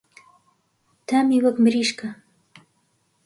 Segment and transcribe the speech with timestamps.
[1.07, 2.09] تامی وەک مریشکە.